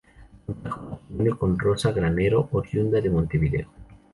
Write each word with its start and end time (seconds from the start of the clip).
Contrajo 0.47 0.79
matrimonio 0.93 1.37
con 1.37 1.59
Rosa 1.59 1.91
Granero, 1.91 2.49
oriunda 2.53 2.99
de 2.99 3.11
Montevideo. 3.11 3.69